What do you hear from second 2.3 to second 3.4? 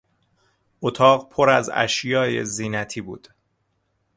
زینتی بود.